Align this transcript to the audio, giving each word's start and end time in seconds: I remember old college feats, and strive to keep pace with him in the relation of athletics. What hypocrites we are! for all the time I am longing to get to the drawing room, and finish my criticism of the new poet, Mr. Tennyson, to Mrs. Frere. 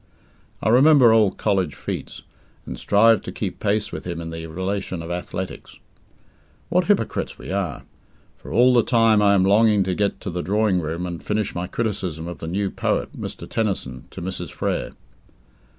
I 0.63 0.69
remember 0.69 1.11
old 1.13 1.37
college 1.37 1.75
feats, 1.75 2.23
and 2.65 2.79
strive 2.79 3.21
to 3.21 3.31
keep 3.31 3.59
pace 3.59 3.91
with 3.91 4.03
him 4.03 4.19
in 4.19 4.31
the 4.31 4.47
relation 4.47 5.03
of 5.03 5.11
athletics. 5.11 5.77
What 6.69 6.85
hypocrites 6.85 7.37
we 7.37 7.51
are! 7.51 7.83
for 8.35 8.51
all 8.51 8.73
the 8.73 8.81
time 8.81 9.21
I 9.21 9.35
am 9.35 9.43
longing 9.45 9.83
to 9.83 9.93
get 9.93 10.19
to 10.21 10.31
the 10.31 10.41
drawing 10.41 10.81
room, 10.81 11.05
and 11.05 11.21
finish 11.21 11.53
my 11.53 11.67
criticism 11.67 12.27
of 12.27 12.39
the 12.39 12.47
new 12.47 12.71
poet, 12.71 13.15
Mr. 13.15 13.47
Tennyson, 13.47 14.05
to 14.09 14.23
Mrs. 14.23 14.49
Frere. 14.51 14.93